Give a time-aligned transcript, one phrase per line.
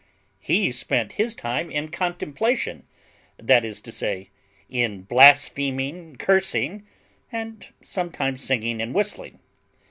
[0.39, 2.87] He spent his time in contemplation,
[3.37, 4.31] that is to say,
[4.67, 6.87] in blaspheming, cursing,
[7.31, 9.37] and sometimes singing and whistling.